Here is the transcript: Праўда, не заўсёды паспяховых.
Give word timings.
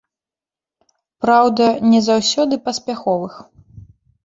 Праўда, 1.25 1.67
не 1.93 2.01
заўсёды 2.09 2.55
паспяховых. 2.65 3.33